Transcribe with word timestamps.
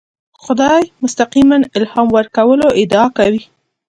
خدای 0.43 0.81
مستقیماً 1.03 1.57
الهام 1.77 2.07
ورکولو 2.15 2.67
ادعا 2.81 3.05
کوي. 3.17 3.41